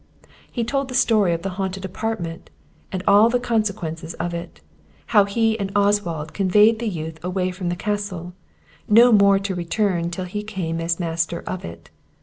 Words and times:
He 0.51 0.63
told 0.63 0.87
the 0.87 0.95
story 0.95 1.31
of 1.31 1.43
the 1.43 1.51
haunted 1.61 1.85
apartment, 1.85 2.49
and 2.91 3.03
all 3.07 3.29
the 3.29 3.39
consequences 3.39 4.15
of 4.15 4.33
it; 4.33 4.59
how 5.13 5.25
he 5.25 5.59
and 5.59 5.71
Oswald 5.75 6.33
conveyed 6.33 6.79
the 6.79 6.89
youth 6.89 7.23
away 7.23 7.51
from 7.51 7.69
the 7.69 7.75
Castle, 7.75 8.33
no 8.89 9.11
more 9.11 9.37
to 9.37 9.53
return 9.53 10.09
till 10.09 10.25
he 10.25 10.41
came 10.41 10.81
as 10.81 10.99
master 10.99 11.41
of 11.41 11.63
it. 11.63 11.91